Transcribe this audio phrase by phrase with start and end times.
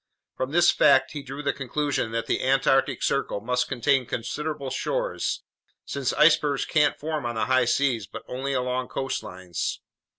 [0.35, 5.43] From this fact he drew the conclusion that the Antarctic Circle must contain considerable shores,
[5.85, 9.79] since icebergs can't form on the high seas but only along coastlines.